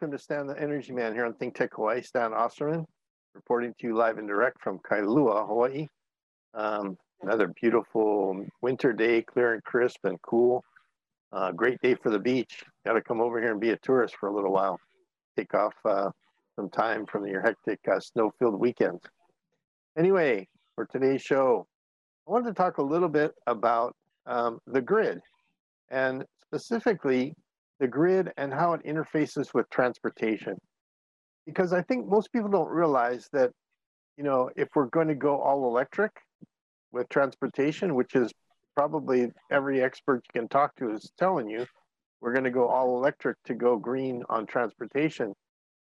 [0.00, 2.02] welcome to Stan the Energy Man here on Think Tech Hawaii.
[2.02, 2.86] Stan Osterman,
[3.34, 5.88] reporting to you live and direct from Kailua, Hawaii.
[6.54, 10.62] Um, another beautiful winter day, clear and crisp and cool.
[11.32, 12.62] Uh, great day for the beach.
[12.86, 14.78] Got to come over here and be a tourist for a little while.
[15.36, 16.10] Take off uh,
[16.54, 19.02] some time from your hectic uh, snow-filled weekends.
[19.96, 21.66] Anyway, for today's show,
[22.28, 25.20] I wanted to talk a little bit about um, the grid
[25.90, 27.34] and specifically
[27.80, 30.56] the grid and how it interfaces with transportation.
[31.46, 33.50] Because I think most people don't realize that,
[34.16, 36.12] you know, if we're going to go all electric
[36.92, 38.32] with transportation, which is
[38.76, 41.66] probably every expert you can talk to is telling you,
[42.20, 45.32] we're going to go all electric to go green on transportation.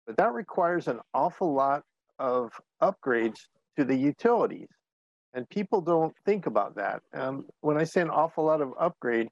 [0.07, 1.83] But that requires an awful lot
[2.19, 2.51] of
[2.83, 3.39] upgrades
[3.77, 4.69] to the utilities.
[5.35, 7.03] And people don't think about that.
[7.15, 9.29] Um, when I say an awful lot of upgrade,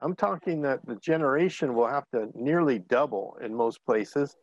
[0.00, 4.36] I'm talking that the generation will have to nearly double in most places.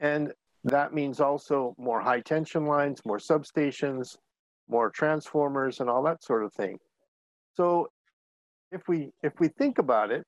[0.00, 0.32] And
[0.64, 4.16] that means also more high tension lines, more substations,
[4.68, 6.78] more transformers, and all that sort of thing.
[7.54, 7.88] So
[8.72, 10.24] if we if we think about it,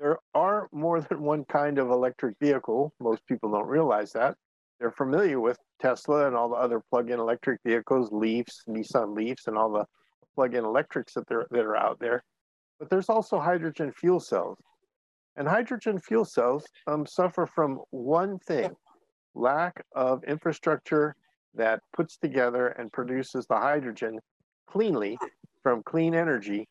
[0.00, 2.92] there are more than one kind of electric vehicle.
[3.00, 4.36] Most people don't realize that.
[4.78, 9.58] They're familiar with Tesla and all the other plug-in electric vehicles, Leafs, Nissan Leafs, and
[9.58, 9.84] all the
[10.36, 12.22] plug-in electrics that, that are out there.
[12.78, 14.58] But there's also hydrogen fuel cells.
[15.36, 18.74] And hydrogen fuel cells um, suffer from one thing
[19.34, 21.14] lack of infrastructure
[21.54, 24.18] that puts together and produces the hydrogen
[24.68, 25.16] cleanly
[25.62, 26.66] from clean energy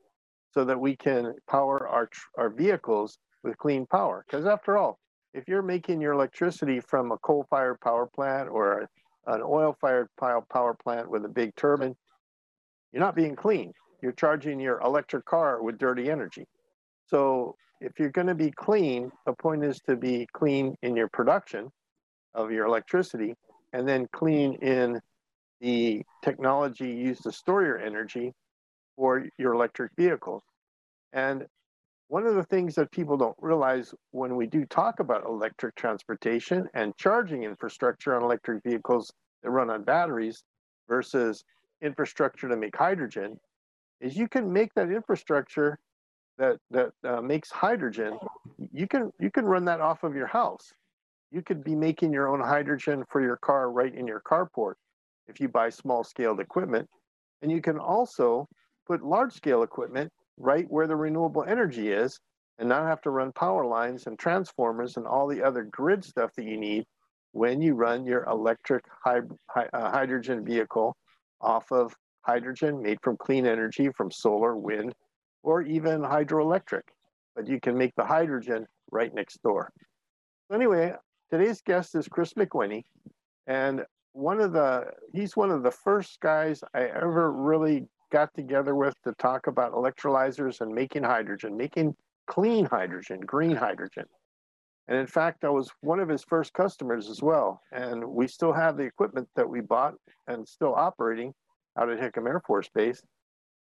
[0.54, 4.26] so that we can power our, our vehicles with clean power.
[4.28, 5.00] Because after all,
[5.34, 8.90] if you're making your electricity from a coal fired power plant or
[9.28, 11.96] an oil fired power plant with a big turbine,
[12.92, 13.72] you're not being clean
[14.02, 16.46] you're charging your electric car with dirty energy.
[17.08, 21.08] So if you're going to be clean, the point is to be clean in your
[21.08, 21.72] production
[22.34, 23.36] of your electricity
[23.74, 25.00] and then clean in
[25.62, 28.34] the technology used to store your energy
[28.96, 30.44] for your electric vehicles.
[31.14, 31.46] And
[32.10, 36.70] one of the things that people don't realize when we do talk about electric transportation
[36.74, 39.12] and charging infrastructure on electric vehicles
[39.44, 40.44] that run on batteries
[40.88, 41.44] versus
[41.82, 43.38] infrastructure to make hydrogen
[44.02, 45.80] is you can make that infrastructure
[46.38, 48.18] that that uh, makes hydrogen.
[48.72, 50.72] You can you can run that off of your house.
[51.32, 54.76] You could be making your own hydrogen for your car right in your carport
[55.28, 56.88] if you buy small scaled equipment.
[57.42, 58.48] And you can also
[58.88, 62.20] put large scale equipment right where the renewable energy is
[62.60, 66.32] and not have to run power lines and transformers and all the other grid stuff
[66.38, 66.86] that you need
[67.34, 70.96] when you run your electric hy- hy- uh, hydrogen vehicle
[71.42, 71.94] off of
[72.28, 74.94] hydrogen made from clean energy from solar, wind,
[75.44, 76.82] or even hydroelectric.
[77.36, 79.72] But you can make the hydrogen right next door.
[80.54, 80.94] Anyway,
[81.32, 82.84] today's guest is Chris McWhinney,
[83.48, 83.84] and
[84.14, 88.96] one of the he's one of the first guys I ever really got together with
[89.04, 91.96] to talk about electrolyzers and making hydrogen, making
[92.28, 94.06] clean hydrogen, green hydrogen.
[94.88, 97.62] And in fact, I was one of his first customers as well.
[97.74, 99.96] And we still have the equipment that we bought
[100.28, 101.34] and still operating
[101.78, 103.02] out at Hickam Air Force Base.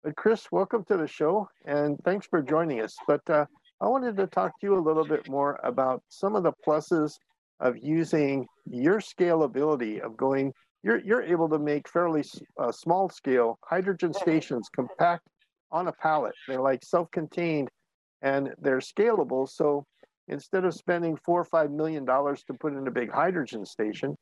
[0.03, 2.95] But Chris, welcome to the show and thanks for joining us.
[3.07, 3.45] But uh,
[3.81, 7.13] I wanted to talk to you a little bit more about some of the pluses
[7.59, 10.53] of using your scalability of going.
[10.83, 12.23] You're you're able to make fairly
[12.59, 15.27] uh, small scale hydrogen stations compact
[15.71, 16.33] on a pallet.
[16.47, 17.69] They're like self-contained
[18.21, 19.49] and they're scalable.
[19.49, 19.85] So
[20.27, 24.15] instead of spending four or five million dollars to put in a big hydrogen station,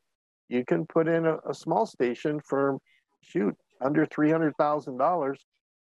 [0.50, 2.78] you can put in a, a small station for
[3.22, 5.36] shoot under $300,000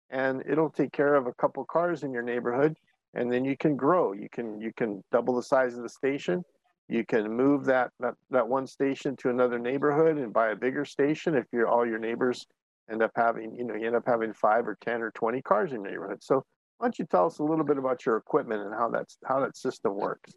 [0.09, 2.75] and it'll take care of a couple cars in your neighborhood
[3.13, 4.13] and then you can grow.
[4.13, 6.43] You can you can double the size of the station.
[6.87, 10.85] You can move that that, that one station to another neighborhood and buy a bigger
[10.85, 12.47] station if you're all your neighbors
[12.91, 15.71] end up having you know you end up having five or ten or 20 cars
[15.71, 16.23] in your neighborhood.
[16.23, 16.43] So
[16.77, 19.39] why don't you tell us a little bit about your equipment and how that's how
[19.41, 20.33] that system works?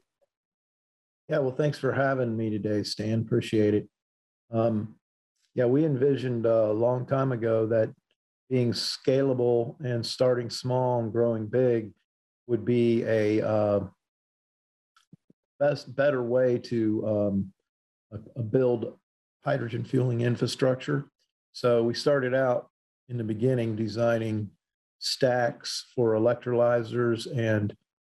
[1.28, 3.20] Yeah well thanks for having me today stan.
[3.20, 3.88] Appreciate it.
[4.52, 4.96] Um,
[5.54, 7.92] yeah, we envisioned a long time ago that
[8.50, 11.92] being scalable and starting small and growing big
[12.46, 13.80] would be a uh,
[15.60, 17.52] best better way to um,
[18.12, 18.98] a, a build
[19.44, 21.04] hydrogen fueling infrastructure.
[21.52, 22.68] So we started out
[23.08, 24.50] in the beginning designing
[24.98, 27.74] stacks for electrolyzers and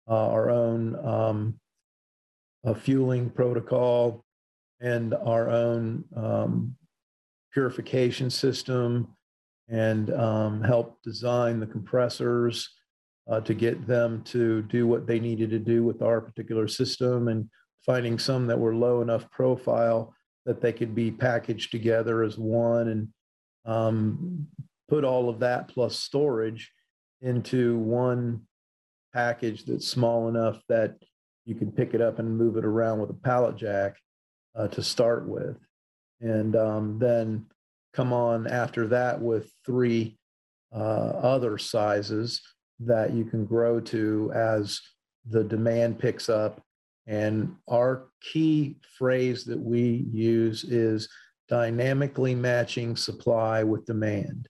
[0.08, 1.60] uh, our own um,
[2.78, 4.24] fueling protocol
[4.80, 6.76] and our own um,
[7.54, 9.08] purification system
[9.68, 12.68] and um, help design the compressors
[13.30, 17.28] uh, to get them to do what they needed to do with our particular system
[17.28, 17.48] and
[17.86, 20.14] finding some that were low enough profile
[20.44, 23.08] that they could be packaged together as one and
[23.64, 24.46] um,
[24.88, 26.70] put all of that plus storage
[27.22, 28.42] into one
[29.14, 30.96] package that's small enough that
[31.46, 33.96] you can pick it up and move it around with a pallet jack
[34.54, 35.56] uh, to start with.
[36.20, 37.46] And um, then
[37.92, 40.18] come on after that with three
[40.74, 42.42] uh, other sizes
[42.80, 44.80] that you can grow to as
[45.28, 46.60] the demand picks up.
[47.06, 51.08] And our key phrase that we use is
[51.48, 54.48] dynamically matching supply with demand.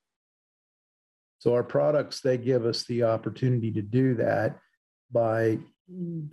[1.39, 4.59] So our products, they give us the opportunity to do that
[5.13, 5.59] by,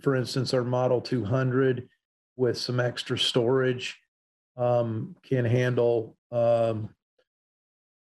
[0.00, 1.88] for instance, our Model 200
[2.36, 3.98] with some extra storage
[4.56, 6.90] um, can handle um,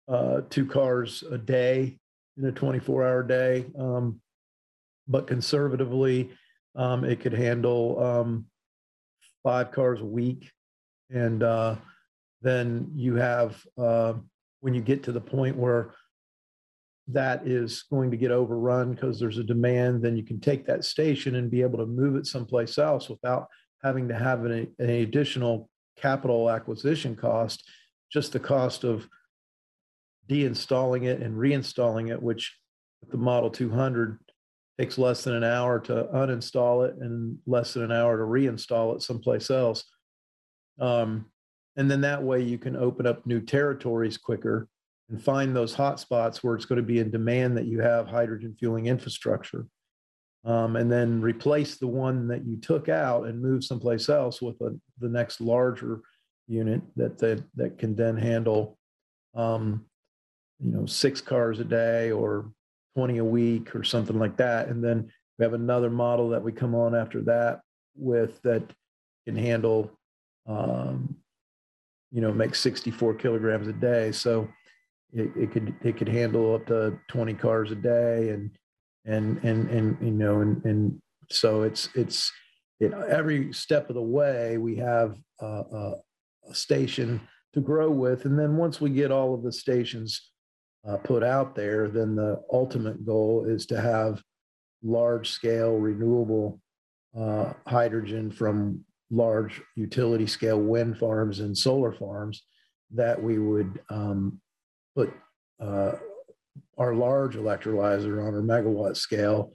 [0.08, 1.98] uh, two cars a day
[2.36, 3.66] in a 24 hour day.
[3.78, 4.20] Um,
[5.06, 6.30] but conservatively,
[6.76, 8.46] um, it could handle um,
[9.42, 10.50] five cars a week.
[11.10, 11.76] And uh,
[12.42, 14.14] then you have, uh,
[14.60, 15.94] when you get to the point where
[17.08, 20.84] that is going to get overrun because there's a demand, then you can take that
[20.84, 23.46] station and be able to move it someplace else without
[23.82, 27.68] having to have an, an additional capital acquisition cost,
[28.10, 29.08] just the cost of
[30.28, 32.56] deinstalling it and reinstalling it, which
[33.10, 34.18] the Model 200
[34.78, 38.94] takes less than an hour to uninstall it and less than an hour to reinstall
[38.94, 39.84] it someplace else.
[40.78, 41.26] Um,
[41.76, 44.68] and then that way you can open up new territories quicker
[45.08, 48.06] and find those hot spots where it's going to be in demand that you have
[48.06, 49.66] hydrogen fueling infrastructure.
[50.44, 54.60] Um, and then replace the one that you took out and move someplace else with
[54.60, 56.00] a, the next larger
[56.46, 58.78] unit that, that, that can then handle
[59.34, 59.84] um,
[60.60, 62.50] you know, six cars a day or
[62.96, 64.68] 20 a week or something like that.
[64.68, 67.60] And then we have another model that we come on after that
[67.96, 68.62] with that
[69.26, 69.90] can handle,
[70.46, 71.16] um,
[72.10, 74.10] you know, make 64 kilograms a day.
[74.12, 74.48] So
[75.12, 78.50] it, it could it could handle up to 20 cars a day and
[79.04, 81.00] and and and you know and and
[81.30, 82.32] so it's it's
[82.80, 85.94] it, every step of the way we have a, a,
[86.50, 87.20] a station
[87.54, 88.24] to grow with.
[88.24, 90.30] And then once we get all of the stations
[90.88, 94.22] uh, put out there, then the ultimate goal is to have
[94.82, 96.60] large scale renewable
[97.18, 102.42] uh, hydrogen from large utility scale wind farms and solar farms
[102.92, 104.40] that we would um,
[104.94, 105.12] put
[105.60, 105.92] uh,
[106.78, 109.52] our large electrolyzer on our megawatt scale.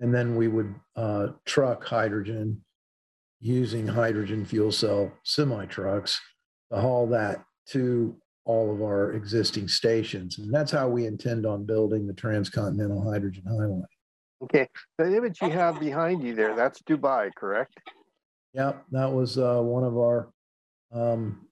[0.00, 2.62] And then we would uh, truck hydrogen
[3.40, 6.20] using hydrogen fuel cell semi trucks
[6.72, 10.38] to haul that to all of our existing stations.
[10.38, 13.82] And that's how we intend on building the transcontinental hydrogen highway.
[14.42, 14.68] Okay.
[14.98, 17.78] The image you have behind you there, that's Dubai, correct?
[18.52, 18.84] Yep.
[18.90, 20.28] That was uh, one of our
[20.92, 21.46] um,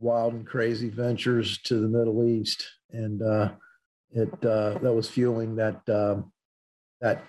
[0.00, 2.66] wild and crazy ventures to the Middle East.
[2.90, 3.50] And uh,
[4.12, 6.32] it uh, that was fueling that um,
[7.00, 7.24] that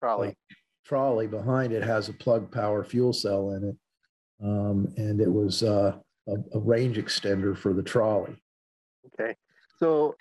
[0.00, 0.28] trolley.
[0.28, 3.76] Uh, trolley behind it has a plug power fuel cell in it.
[4.42, 5.96] Um, and it was uh,
[6.28, 8.36] a, a range extender for the trolley.
[9.18, 9.34] Okay.
[9.78, 10.14] So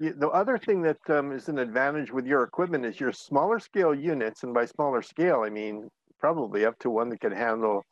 [0.00, 3.94] the other thing that um, is an advantage with your equipment is your smaller scale
[3.94, 5.88] units, and by smaller scale, I mean
[6.18, 7.84] probably up to one that can handle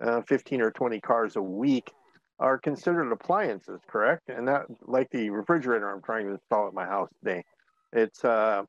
[0.00, 1.92] uh, 15 or 20 cars a week,
[2.38, 4.28] are considered appliances, correct?
[4.28, 7.44] And that, like the refrigerator I'm trying to install at my house today,
[7.92, 8.62] it's uh,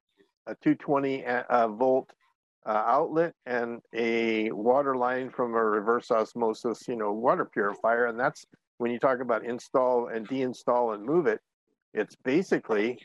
[0.45, 2.11] a 220 uh, volt
[2.65, 8.05] uh, outlet and a water line from a reverse osmosis, you know, water purifier.
[8.05, 8.45] And that's
[8.77, 11.39] when you talk about install and deinstall and move it,
[11.93, 12.99] it's basically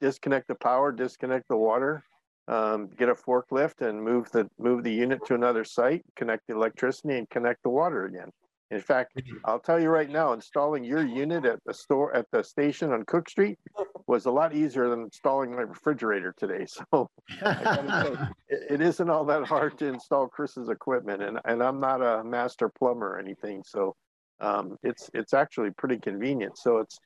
[0.00, 2.02] disconnect the power, disconnect the water,
[2.48, 6.54] um, get a forklift and move the move the unit to another site, connect the
[6.54, 8.30] electricity and connect the water again.
[8.72, 9.20] In fact.
[9.44, 13.04] I'll tell you right now, installing your unit at the store at the station on
[13.04, 13.58] Cook Street
[14.06, 16.66] was a lot easier than installing my refrigerator today.
[16.90, 17.10] So
[17.40, 18.16] say,
[18.48, 22.24] it, it isn't all that hard to install Chris's equipment, and and I'm not a
[22.24, 23.94] master plumber or anything, so
[24.40, 26.56] um, it's it's actually pretty convenient.
[26.56, 26.98] So it's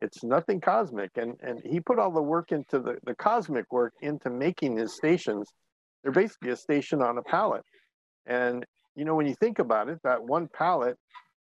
[0.00, 3.94] it's nothing cosmic, and and he put all the work into the the cosmic work
[4.02, 5.48] into making his stations.
[6.02, 7.62] They're basically a station on a pallet,
[8.26, 10.96] and you know, when you think about it, that one pallet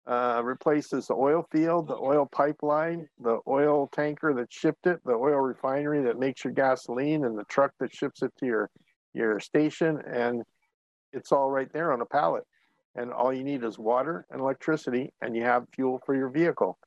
[0.07, 5.12] uh, replaces the oil field, the oil pipeline, the oil tanker that shipped it, the
[5.12, 8.71] oil refinery that makes your gasoline, and the truck that ships it to your
[9.14, 10.43] your station, and
[11.12, 12.45] it's all right there on a pallet.
[12.95, 16.78] And all you need is water and electricity, and you have fuel for your vehicle.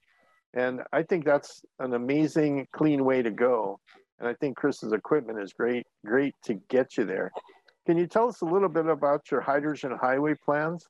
[0.54, 3.80] And I think that's an amazing, clean way to go.
[4.20, 7.32] And I think Chris's equipment is great, great to get you there.
[7.90, 10.86] Can you tell us a little bit about your hydrogen highway plans?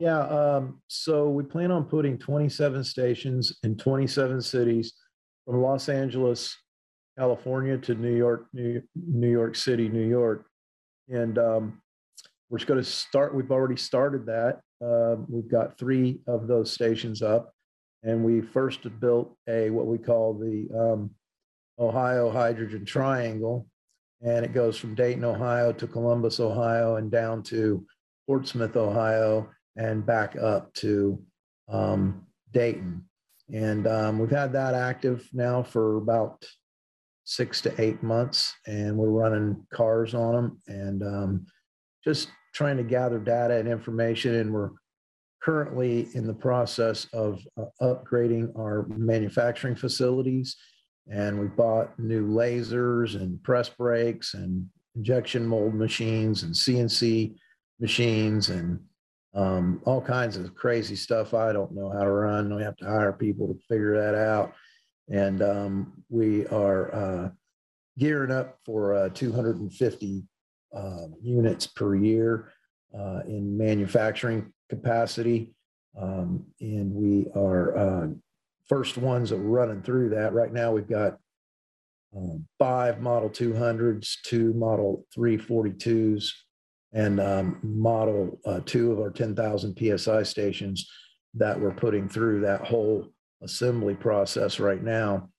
[0.00, 4.94] Yeah, um, so we plan on putting 27 stations in 27 cities
[5.46, 6.52] from Los Angeles,
[7.16, 10.46] California to New York, New, New York City, New York.
[11.08, 11.80] And um,
[12.50, 14.62] we're just going to start, we've already started that.
[14.84, 17.54] Uh, we've got three of those stations up.
[18.02, 21.10] And we first built a what we call the um,
[21.78, 23.68] Ohio Hydrogen Triangle.
[24.24, 27.84] And it goes from Dayton, Ohio to Columbus, Ohio, and down to
[28.26, 31.20] Portsmouth, Ohio, and back up to
[31.68, 33.04] um, Dayton.
[33.52, 36.44] And um, we've had that active now for about
[37.24, 41.46] six to eight months, and we're running cars on them and um,
[42.04, 44.36] just trying to gather data and information.
[44.36, 44.70] And we're
[45.42, 50.56] currently in the process of uh, upgrading our manufacturing facilities.
[51.10, 57.34] And we bought new lasers and press brakes and injection mold machines and CNC
[57.80, 58.78] machines and
[59.34, 62.54] um, all kinds of crazy stuff I don't know how to run.
[62.54, 64.54] We have to hire people to figure that out.
[65.08, 67.28] And um, we are uh,
[67.98, 70.22] gearing up for uh, 250
[70.74, 72.52] uh, units per year
[72.96, 75.54] uh, in manufacturing capacity.
[76.00, 78.08] Um, and we are uh,
[78.68, 80.32] first ones are running through that.
[80.32, 81.16] Right now, we've got
[82.16, 86.28] um, five Model 200s, two Model 342s,
[86.92, 90.90] and um, model uh, two of our 10,000 PSI stations
[91.34, 93.08] that we're putting through that whole
[93.42, 95.30] assembly process right now.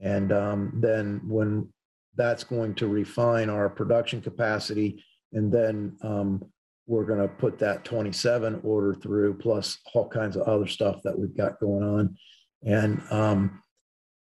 [0.00, 1.68] And um, then when
[2.16, 6.42] that's going to refine our production capacity, and then um,
[6.86, 11.18] we're going to put that 27 order through, plus all kinds of other stuff that
[11.18, 12.16] we've got going on.
[12.64, 13.62] And um,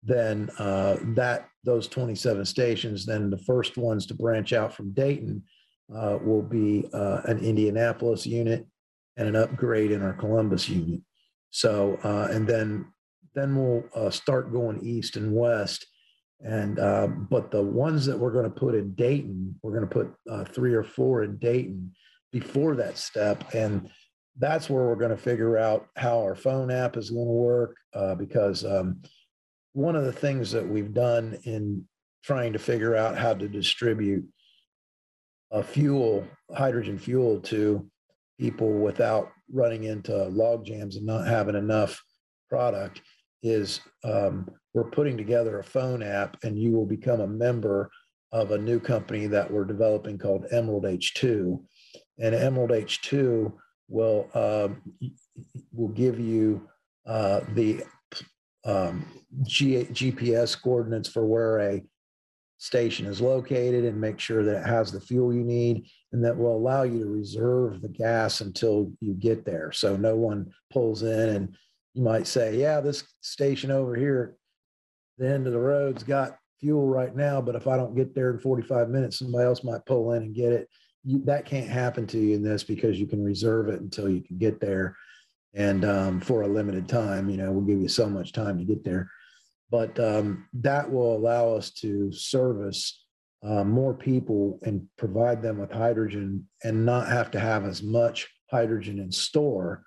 [0.02, 5.42] then uh, that those 27 stations, then the first ones to branch out from Dayton
[5.94, 8.66] uh, will be uh, an Indianapolis unit
[9.16, 11.00] and an upgrade in our Columbus unit.
[11.50, 12.86] So, uh, and then
[13.34, 15.86] then we'll uh, start going east and west.
[16.44, 20.14] And uh, but the ones that we're going to put in Dayton, we're going to
[20.26, 21.92] put three or four in Dayton
[22.30, 23.88] before that step, and
[24.38, 27.76] that's where we're going to figure out how our phone app is going to work.
[28.18, 29.00] because um,
[29.72, 31.86] one of the things that we've done in
[32.24, 34.24] trying to figure out how to distribute
[35.52, 37.88] a fuel, hydrogen fuel to
[38.38, 42.02] people without running into log jams and not having enough
[42.48, 43.00] product
[43.42, 47.90] is um, we're putting together a phone app and you will become a member
[48.32, 51.62] of a new company that we're developing called Emerald H2.
[52.18, 53.52] And Emerald H2
[53.88, 54.82] will um,
[55.72, 56.68] will give you
[57.06, 57.84] uh, the
[58.64, 59.06] um,
[59.42, 61.82] G- GPS coordinates for where a
[62.58, 66.36] station is located and make sure that it has the fuel you need and that
[66.36, 69.70] will allow you to reserve the gas until you get there.
[69.72, 71.56] So no one pulls in and
[71.96, 74.36] you might say yeah this station over here
[75.16, 78.30] the end of the road's got fuel right now but if i don't get there
[78.30, 80.68] in 45 minutes somebody else might pull in and get it
[81.06, 84.20] you, that can't happen to you in this because you can reserve it until you
[84.20, 84.96] can get there
[85.54, 88.64] and um, for a limited time you know we'll give you so much time to
[88.64, 89.10] get there
[89.70, 93.04] but um, that will allow us to service
[93.46, 98.28] uh, more people and provide them with hydrogen and not have to have as much
[98.50, 99.82] hydrogen in store.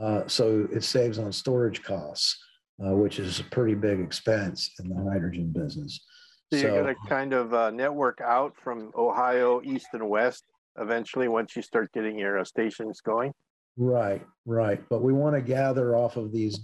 [0.00, 2.42] Uh, so it saves on storage costs,
[2.84, 6.04] uh, which is a pretty big expense in the hydrogen business.
[6.52, 10.44] So you're so, going to kind of uh, network out from Ohio east and west
[10.78, 13.32] eventually once you start getting your uh, stations going.
[13.76, 14.82] Right, right.
[14.88, 16.60] But we want to gather off of these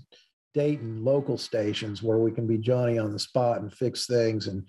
[0.54, 4.64] Dayton local stations where we can be Johnny on the spot and fix things and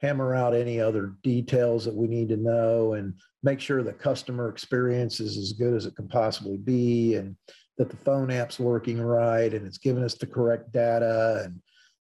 [0.00, 4.48] hammer out any other details that we need to know and make sure the customer
[4.48, 7.36] experience is as good as it can possibly be and
[7.78, 11.60] that the phone app's working right and it's giving us the correct data and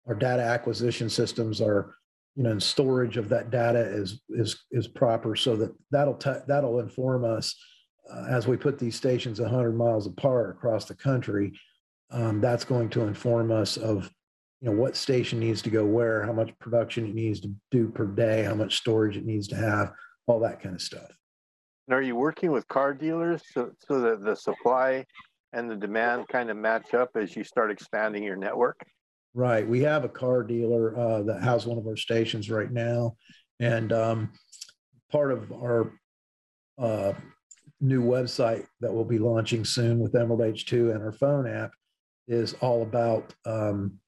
[0.07, 1.95] our data acquisition systems are
[2.37, 6.31] you know and storage of that data is is is proper so that that'll t-
[6.47, 7.55] that'll inform us
[8.13, 11.53] uh, as we put these stations 100 miles apart across the country
[12.13, 14.11] um, that's going to inform us of
[14.61, 17.89] you know what station needs to go where how much production it needs to do
[17.89, 19.93] per day how much storage it needs to have
[20.31, 21.11] all that kind of stuff.
[21.89, 25.05] And are you working with car dealers so, so that the supply
[25.53, 28.81] and the demand kind of match up as you start expanding your network
[29.35, 33.15] right we have a car dealer uh, that has one of our stations right now
[33.61, 34.33] and um,
[35.11, 35.93] part of our
[36.79, 37.13] uh,
[37.81, 41.73] new website that we'll be launching soon with emerald h2 and our phone app
[42.29, 43.99] is all about um,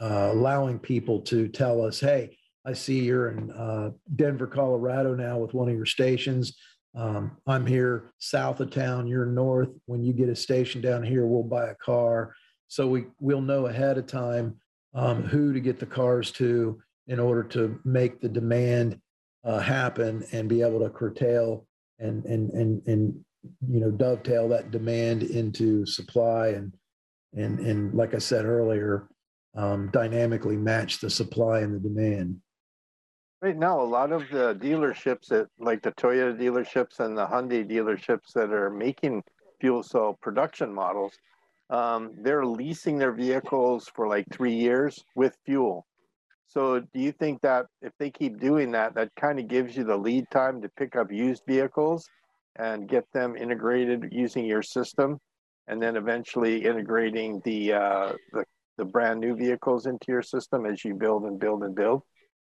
[0.00, 5.38] uh, allowing people to tell us, hey, I see you're in uh, Denver, Colorado now
[5.38, 6.56] with one of your stations.
[6.96, 9.70] um, I'm here south of town, you're north.
[9.86, 12.34] When you get a station down here, we'll buy a car.
[12.74, 14.56] So we we'll know ahead of time
[14.94, 18.98] um, who to get the cars to in order to make the demand
[19.44, 21.68] uh, happen and be able to curtail
[22.00, 23.24] and and and and
[23.68, 26.74] you know dovetail that demand into supply and
[27.34, 29.06] and and like I said earlier,
[29.54, 32.40] um, dynamically match the supply and the demand.
[33.40, 37.70] Right now, a lot of the dealerships that, like the Toyota dealerships and the Hyundai
[37.70, 39.22] dealerships that are making
[39.60, 41.12] fuel cell production models,
[41.70, 45.86] um, they're leasing their vehicles for like three years with fuel.
[46.46, 49.84] So, do you think that if they keep doing that, that kind of gives you
[49.84, 52.08] the lead time to pick up used vehicles
[52.56, 55.18] and get them integrated using your system,
[55.66, 58.44] and then eventually integrating the uh, the,
[58.78, 62.02] the brand new vehicles into your system as you build and build and build?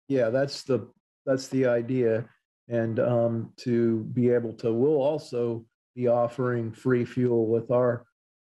[0.08, 0.90] Yeah, that's the
[1.26, 2.26] that's the idea,
[2.68, 5.64] and um, to be able to, we'll also
[5.96, 8.06] be offering free fuel with our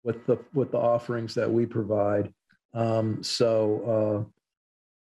[0.04, 2.32] with the with the offerings that we provide.
[2.74, 4.30] Um, so uh,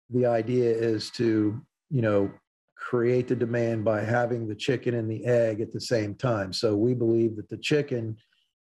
[0.09, 2.31] the idea is to you know
[2.77, 6.51] create the demand by having the chicken and the egg at the same time.
[6.51, 8.17] So we believe that the chicken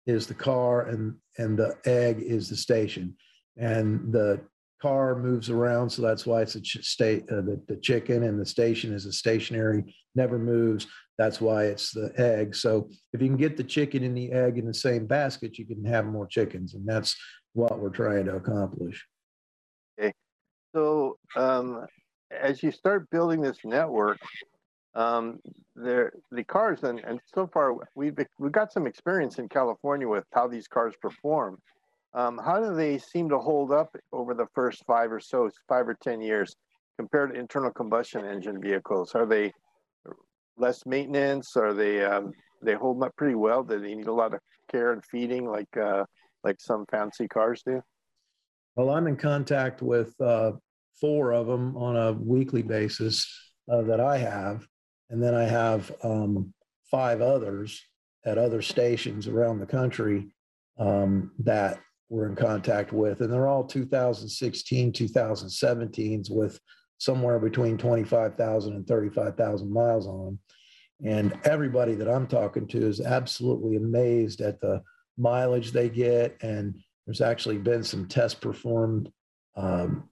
[0.05, 3.15] is the car and and the egg is the station,
[3.57, 4.39] and the
[4.81, 7.23] car moves around, so that's why it's a ch- state.
[7.29, 10.87] Uh, the, the chicken and the station is a stationary, never moves.
[11.19, 12.55] That's why it's the egg.
[12.55, 15.65] So if you can get the chicken and the egg in the same basket, you
[15.65, 17.13] can have more chickens, and that's
[17.51, 19.05] what we're trying to accomplish.
[19.99, 20.13] Okay,
[20.73, 21.85] so um,
[22.31, 24.17] as you start building this network,
[24.95, 25.39] um,
[25.75, 30.23] there the cars and, and so far we've we've got some experience in California with
[30.33, 31.59] how these cars perform.
[32.13, 35.85] Um, how do they seem to hold up over the first five or so, five
[35.85, 36.55] or ten years,
[36.97, 39.15] compared to internal combustion engine vehicles?
[39.15, 39.51] Are they
[40.59, 41.55] less maintenance?
[41.55, 43.63] Are they um, they hold up pretty well?
[43.63, 44.39] Do they need a lot of
[44.71, 46.05] care and feeding like uh,
[46.43, 47.81] like some fancy cars do?
[48.75, 50.53] Well, I'm in contact with uh,
[50.99, 53.27] four of them on a weekly basis
[53.71, 54.67] uh, that I have,
[55.09, 56.53] and then I have um,
[56.89, 57.81] five others
[58.25, 60.27] at other stations around the country
[60.77, 66.59] um, that we're in contact with, and they're all 2016, 2017s with
[66.99, 70.37] somewhere between 25,000 and 35,000 miles on.
[71.03, 74.83] And everybody that I'm talking to is absolutely amazed at the
[75.17, 76.37] mileage they get.
[76.41, 79.11] And there's actually been some tests performed
[79.55, 80.09] um,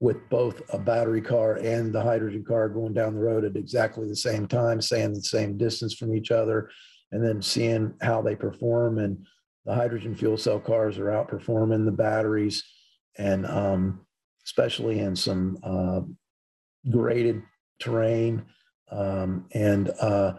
[0.00, 4.08] with both a battery car and the hydrogen car going down the road at exactly
[4.08, 6.70] the same time, saying the same distance from each other,
[7.12, 8.98] and then seeing how they perform.
[8.98, 9.26] And
[9.66, 12.64] the hydrogen fuel cell cars are outperforming the batteries,
[13.18, 14.00] and um,
[14.46, 16.00] especially in some uh,
[16.88, 17.42] graded
[17.78, 18.44] terrain.
[18.90, 20.34] Um, and uh,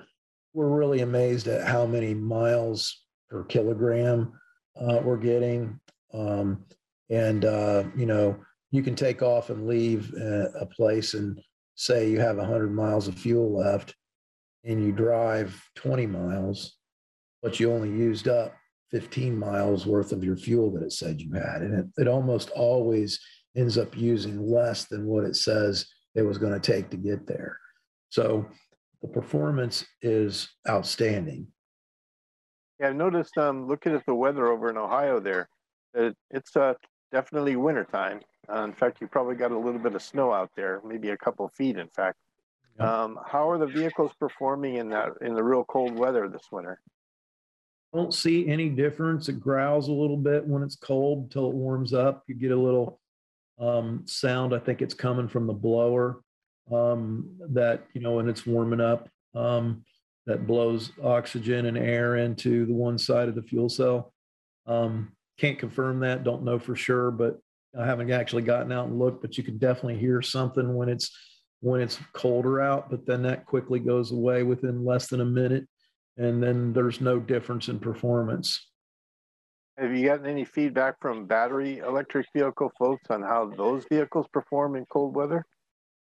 [0.54, 4.34] we're really amazed at how many miles per kilogram
[4.80, 5.80] uh, we're getting.
[6.14, 6.66] Um,
[7.10, 8.38] and, uh, you know,
[8.72, 11.40] you can take off and leave a, a place and
[11.76, 13.96] say you have 100 miles of fuel left
[14.64, 16.78] and you drive 20 miles,
[17.42, 18.54] but you only used up
[18.92, 21.62] 15 miles worth of your fuel that it said you had.
[21.62, 23.20] And it, it almost always
[23.56, 27.28] ends up using less than what it says it was going to take to get
[27.28, 27.58] there.
[28.10, 28.45] So
[29.02, 31.47] the performance is outstanding.
[32.80, 35.50] Yeah, I've noticed um, looking at the weather over in Ohio there,
[35.93, 36.74] it, it's uh,
[37.12, 38.21] definitely wintertime.
[38.52, 41.17] Uh, in fact, you probably got a little bit of snow out there, maybe a
[41.17, 42.17] couple of feet, in fact.
[42.80, 46.80] Um, how are the vehicles performing in that in the real cold weather this winter?
[47.93, 49.30] I don't see any difference.
[49.30, 52.24] It growls a little bit when it's cold until it warms up.
[52.28, 53.01] You get a little
[53.62, 54.54] um, sound.
[54.54, 56.21] I think it's coming from the blower
[56.71, 59.84] um, that, you know, when it's warming up, um,
[60.26, 64.13] that blows oxygen and air into the one side of the fuel cell.
[64.67, 67.39] Um, can't confirm that, don't know for sure, but
[67.80, 71.10] I haven't actually gotten out and looked, but you can definitely hear something when it's
[71.62, 75.67] when it's colder out, but then that quickly goes away within less than a minute.
[76.17, 78.71] And then there's no difference in performance.
[79.78, 84.76] Have you gotten any feedback from battery electric vehicle folks on how those vehicles perform
[84.76, 85.46] in cold weather?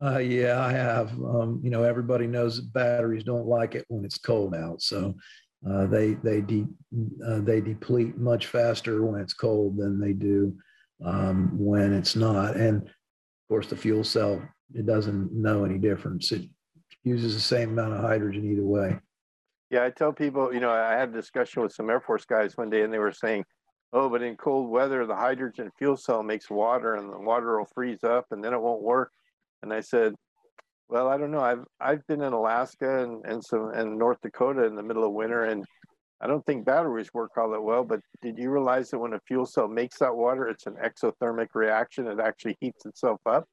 [0.03, 1.11] Uh, yeah, I have.
[1.13, 5.15] Um, you know, everybody knows that batteries don't like it when it's cold out, so
[5.69, 6.67] uh, they they de-
[7.27, 10.57] uh, they deplete much faster when it's cold than they do
[11.05, 12.57] um, when it's not.
[12.57, 14.43] And of course, the fuel cell
[14.75, 16.33] it doesn't know any difference.
[16.33, 16.43] It
[17.05, 18.99] uses the same amount of hydrogen either way.
[19.71, 22.57] Yeah, I tell people, you know, I had a discussion with some Air Force guys
[22.57, 23.45] one day, and they were saying
[23.93, 27.69] oh, but in cold weather, the hydrogen fuel cell makes water and the water will
[27.75, 29.13] freeze up and then it won't work.
[29.63, 30.15] And I said,
[30.89, 31.41] Well, I don't know.
[31.41, 35.13] I've I've been in Alaska and and some and North Dakota in the middle of
[35.13, 35.65] winter, and
[36.21, 37.85] I don't think batteries work all that well.
[37.85, 41.49] But did you realize that when a fuel cell makes that water, it's an exothermic
[41.55, 42.07] reaction.
[42.07, 43.47] It actually heats itself up.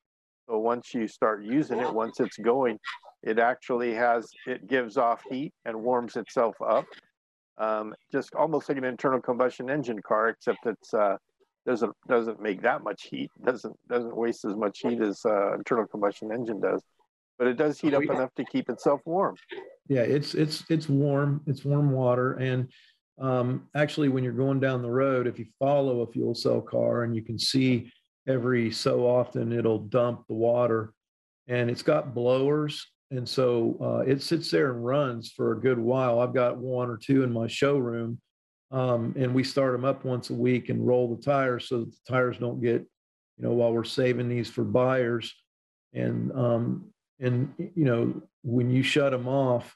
[0.49, 2.79] So once you start using it, once it's going,
[3.23, 6.85] it actually has it gives off heat and warms itself up.
[7.57, 11.17] Um, just almost like an internal combustion engine car, except it's uh,
[11.65, 13.31] doesn't doesn't make that much heat.
[13.43, 16.81] Doesn't doesn't waste as much heat as uh, internal combustion engine does
[17.37, 19.35] but it does heat up enough to keep itself warm.
[19.87, 21.41] Yeah, it's it's it's warm.
[21.45, 22.67] It's warm water, and
[23.19, 27.03] um, actually, when you're going down the road, if you follow a fuel cell car,
[27.03, 27.91] and you can see
[28.27, 30.93] every so often it'll dump the water,
[31.47, 35.79] and it's got blowers, and so uh, it sits there and runs for a good
[35.79, 36.19] while.
[36.19, 38.19] I've got one or two in my showroom,
[38.71, 41.91] um, and we start them up once a week and roll the tires so that
[41.91, 42.81] the tires don't get,
[43.37, 45.33] you know, while we're saving these for buyers.
[45.93, 49.75] And um, and you know when you shut them off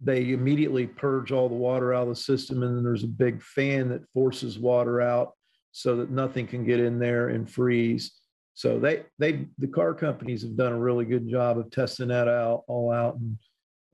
[0.00, 3.42] they immediately purge all the water out of the system and then there's a big
[3.42, 5.32] fan that forces water out
[5.72, 8.12] so that nothing can get in there and freeze
[8.58, 12.26] so they they the car companies have done a really good job of testing that
[12.26, 13.38] out all out and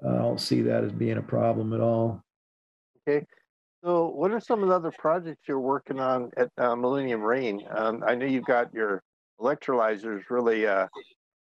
[0.09, 2.23] i don't see that as being a problem at all.
[3.07, 3.27] Okay.
[3.85, 7.63] So what are some of the other projects you're working on at uh, millennium reign
[7.77, 9.03] um, i know you've got your
[9.39, 10.87] electrolyzers really uh,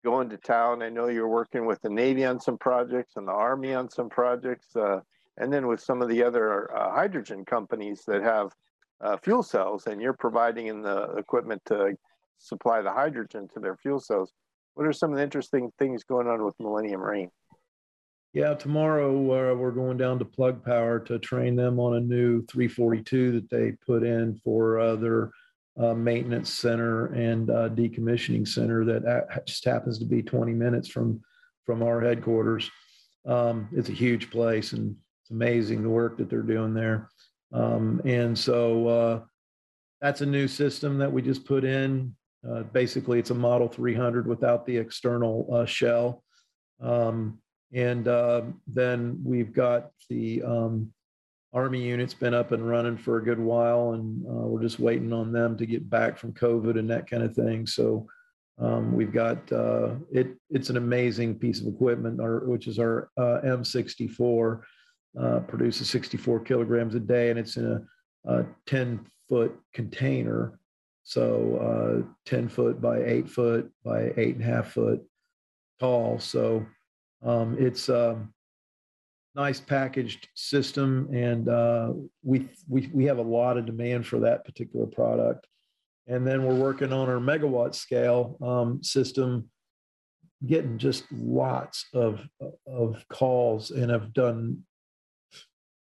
[0.04, 0.82] going to town.
[0.82, 4.08] I know you're working with the Navy on some projects and the Army on some
[4.08, 5.00] projects, uh,
[5.38, 8.52] and then with some of the other uh, hydrogen companies that have
[9.00, 11.96] uh, fuel cells, and you're providing in the equipment to
[12.38, 14.32] supply the hydrogen to their fuel cells.
[14.74, 17.30] What are some of the interesting things going on with Millennium Reign?
[18.32, 22.44] Yeah, tomorrow uh, we're going down to Plug Power to train them on a new
[22.46, 25.30] 342 that they put in for uh, their
[25.80, 31.20] uh, maintenance center and uh, decommissioning center that just happens to be 20 minutes from
[31.64, 32.70] from our headquarters.
[33.26, 37.10] Um, it's a huge place and it's amazing the work that they're doing there.
[37.52, 39.20] Um, and so uh,
[40.00, 42.14] that's a new system that we just put in.
[42.48, 46.22] Uh, basically, it's a Model 300 without the external uh, shell.
[46.80, 47.38] Um,
[47.72, 50.92] and uh, then we've got the um,
[51.52, 55.12] Army unit's been up and running for a good while, and uh, we're just waiting
[55.12, 57.66] on them to get back from COVID and that kind of thing.
[57.66, 58.06] So
[58.58, 60.36] um, we've got uh, it.
[60.50, 64.60] It's an amazing piece of equipment, our, which is our uh, M64.
[65.18, 67.64] Uh, produces 64 kilograms a day, and it's in
[68.26, 70.58] a, a 10 foot container.
[71.06, 75.00] So uh, 10 foot by eight foot by eight and a half foot
[75.78, 76.18] tall.
[76.18, 76.66] So
[77.24, 78.26] um, it's a
[79.36, 81.92] nice packaged system, and uh,
[82.24, 85.46] we, we we have a lot of demand for that particular product.
[86.08, 89.48] And then we're working on our megawatt scale um, system,
[90.44, 92.18] getting just lots of
[92.66, 94.64] of calls, and have done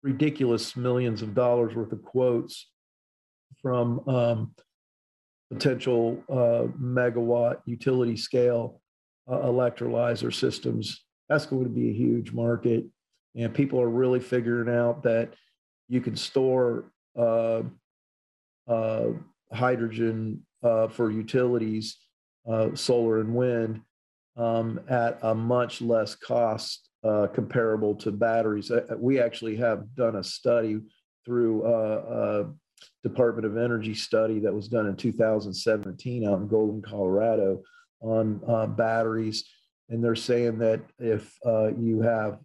[0.03, 2.69] ridiculous millions of dollars worth of quotes
[3.63, 4.53] from um,
[5.53, 8.81] potential uh, megawatt utility scale
[9.31, 11.05] uh, electrolyzer systems.
[11.29, 12.85] That's going to be a huge market
[13.35, 15.35] and people are really figuring out that
[15.89, 17.63] you can store uh,
[18.69, 19.07] uh,
[19.53, 21.99] hydrogen uh, for utilities,
[22.49, 23.81] uh, solar and wind,
[24.37, 26.89] um, at a much less cost
[27.35, 28.71] comparable to batteries.
[28.97, 30.81] We actually have done a study
[31.25, 32.57] through
[33.03, 37.63] Department of Energy study that was done in 2017 out in Golden, Colorado,
[38.01, 39.45] on batteries,
[39.89, 41.33] and they're saying that if
[41.79, 42.39] you have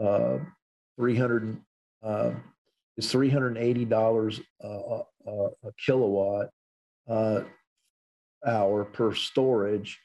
[0.00, 0.38] uh,
[0.96, 1.56] 300
[2.02, 2.30] uh,
[2.96, 6.50] is $380 a, a, a kilowatt
[7.08, 7.40] uh,
[8.46, 9.98] hour per storage.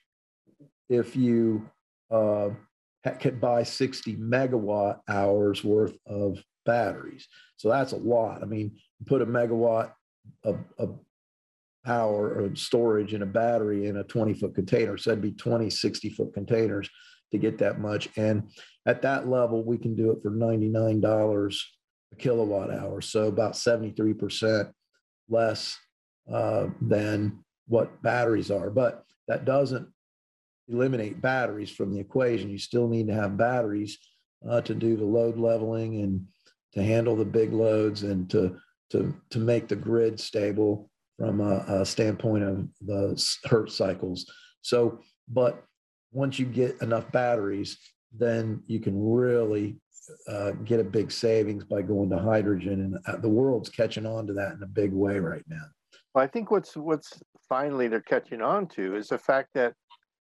[0.89, 1.69] If you
[2.11, 2.49] uh,
[3.19, 7.27] could buy 60 megawatt hours worth of batteries.
[7.57, 8.41] So that's a lot.
[8.41, 9.91] I mean, put a megawatt
[10.43, 10.99] of, of
[11.85, 14.97] power or storage in a battery in a 20 foot container.
[14.97, 16.89] So that'd be 20 60 foot containers
[17.31, 18.09] to get that much.
[18.15, 18.49] And
[18.85, 21.55] at that level, we can do it for $99
[22.11, 23.01] a kilowatt hour.
[23.01, 24.71] So about 73%
[25.29, 25.77] less
[26.31, 28.69] uh, than what batteries are.
[28.69, 29.87] But that doesn't
[30.69, 32.49] eliminate batteries from the equation.
[32.49, 33.97] You still need to have batteries
[34.47, 36.25] uh, to do the load leveling and
[36.73, 38.57] to handle the big loads and to
[38.91, 44.29] to to make the grid stable from a, a standpoint of the hertz cycles.
[44.61, 45.63] So, but
[46.11, 47.77] once you get enough batteries,
[48.15, 49.77] then you can really
[50.27, 52.81] uh, get a big savings by going to hydrogen.
[52.81, 55.65] And uh, the world's catching on to that in a big way right now.
[56.13, 59.73] Well, I think what's what's finally they're catching on to is the fact that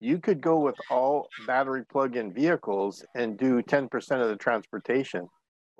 [0.00, 5.28] you could go with all battery plug-in vehicles and do 10% of the transportation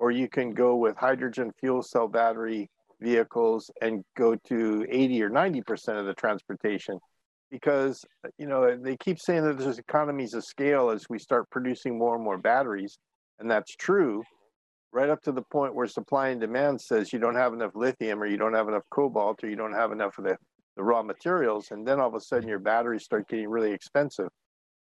[0.01, 2.67] or you can go with hydrogen fuel cell battery
[2.99, 6.97] vehicles and go to 80 or 90% of the transportation.
[7.51, 8.03] Because
[8.37, 12.15] you know they keep saying that there's economies of scale as we start producing more
[12.15, 12.97] and more batteries
[13.39, 14.23] and that's true
[14.93, 18.23] right up to the point where supply and demand says you don't have enough lithium
[18.23, 20.37] or you don't have enough cobalt or you don't have enough of the,
[20.77, 24.29] the raw materials and then all of a sudden your batteries start getting really expensive.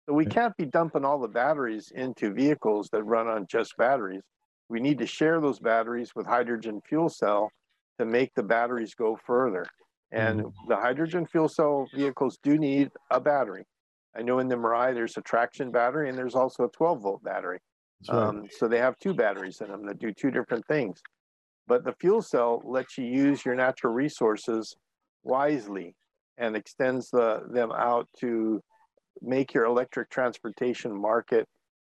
[0.06, 4.22] So we can't be dumping all the batteries into vehicles that run on just batteries
[4.68, 7.50] we need to share those batteries with hydrogen fuel cell
[7.98, 9.64] to make the batteries go further
[10.12, 10.68] and mm-hmm.
[10.68, 13.64] the hydrogen fuel cell vehicles do need a battery
[14.16, 17.22] i know in the mirai there's a traction battery and there's also a 12 volt
[17.22, 17.58] battery
[18.08, 18.16] Right.
[18.16, 21.02] Um, so they have two batteries in them that do two different things.
[21.66, 24.76] But the fuel cell lets you use your natural resources
[25.22, 25.94] wisely
[26.38, 28.62] and extends the, them out to
[29.20, 31.46] make your electric transportation market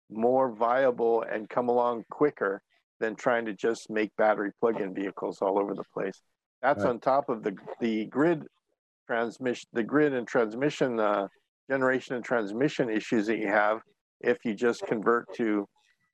[0.10, 2.62] more viable and come along quicker
[3.00, 6.22] than trying to just make battery plug-in vehicles all over the place.
[6.62, 6.90] That's right.
[6.90, 8.44] on top of the the grid
[9.08, 11.28] transmission, the grid and transmission uh,
[11.70, 13.82] generation and transmission issues that you have
[14.22, 15.68] if you just convert to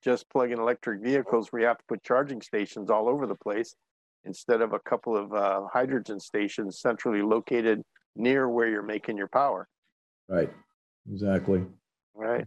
[0.04, 3.74] just plug-in electric vehicles where you have to put charging stations all over the place
[4.26, 7.82] instead of a couple of uh, hydrogen stations centrally located
[8.16, 9.68] near where you're making your power.
[10.28, 10.52] Right.
[11.10, 11.64] Exactly.
[12.14, 12.46] Right.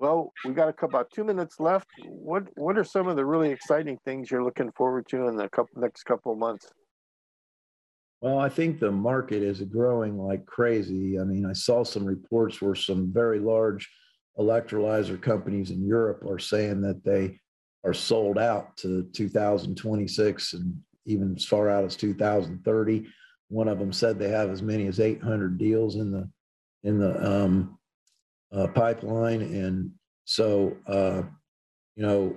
[0.00, 1.86] Well, we got a couple, about two minutes left.
[2.06, 5.46] What What are some of the really exciting things you're looking forward to in the
[5.50, 6.66] couple, next couple of months?
[8.22, 11.18] Well, I think the market is growing like crazy.
[11.20, 13.90] I mean, I saw some reports where some very large
[14.38, 17.38] electrolyzer companies in Europe are saying that they
[17.84, 23.06] are sold out to 2026 and even as far out as 2030.
[23.48, 26.30] One of them said they have as many as 800 deals in the
[26.84, 27.78] in the um,
[28.52, 29.90] uh, pipeline, and
[30.24, 31.22] so uh,
[31.96, 32.36] you know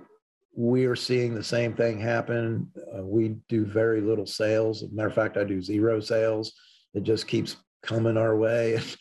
[0.56, 2.70] we are seeing the same thing happen.
[2.96, 4.84] Uh, we do very little sales.
[4.84, 6.54] As a matter of fact, I do zero sales.
[6.94, 8.80] It just keeps coming our way.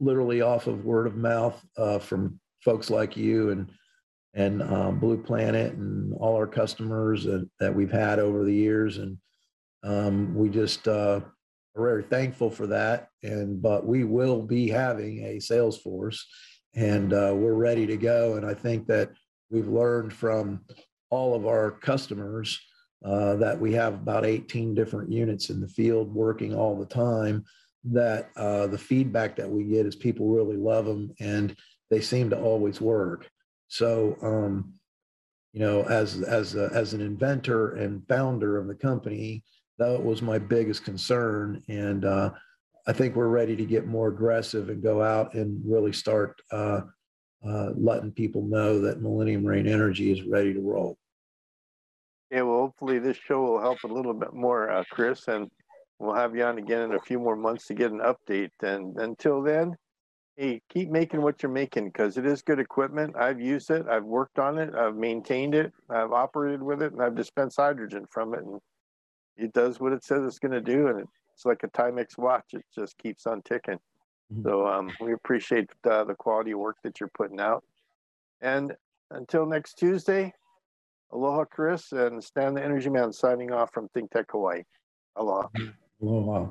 [0.00, 3.70] literally off of word of mouth uh, from folks like you and
[4.32, 8.98] and um, Blue Planet and all our customers that, that we've had over the years,
[8.98, 9.18] and
[9.82, 10.86] um, we just
[11.80, 13.08] are very thankful for that.
[13.22, 16.26] And but we will be having a sales force,
[16.74, 18.36] and uh, we're ready to go.
[18.36, 19.10] And I think that
[19.50, 20.60] we've learned from
[21.10, 22.60] all of our customers
[23.04, 27.44] uh, that we have about 18 different units in the field working all the time
[27.84, 31.56] that uh, the feedback that we get is people really love them and
[31.90, 33.28] they seem to always work.
[33.68, 34.74] So, um,
[35.52, 39.44] you know, as as a, as an inventor and founder of the company,
[39.80, 42.30] that was my biggest concern, and uh,
[42.86, 46.82] I think we're ready to get more aggressive and go out and really start uh,
[47.46, 50.96] uh, letting people know that Millennium Reign Energy is ready to roll.
[52.30, 55.50] Yeah, well, hopefully this show will help a little bit more, uh, Chris, and
[56.00, 58.50] We'll have you on again in a few more months to get an update.
[58.62, 59.76] And until then,
[60.38, 63.16] hey, keep making what you're making because it is good equipment.
[63.16, 67.02] I've used it, I've worked on it, I've maintained it, I've operated with it, and
[67.02, 68.40] I've dispensed hydrogen from it.
[68.40, 68.58] And
[69.40, 70.88] it does what it says it's going to do.
[70.88, 73.78] And it's like a Timex watch, it just keeps on ticking.
[74.32, 74.42] Mm-hmm.
[74.42, 77.64] So um, we appreciate uh, the quality of work that you're putting out.
[78.40, 78.74] And
[79.10, 80.32] until next Tuesday,
[81.12, 84.62] aloha, Chris, and Stan the Energy Man signing off from Think Tech Hawaii.
[85.16, 85.48] Aloha.
[86.00, 86.48] Aloha.